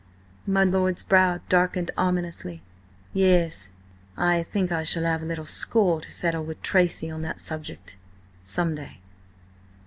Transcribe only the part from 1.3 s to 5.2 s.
darkened ominously. "Ye s. I think I shall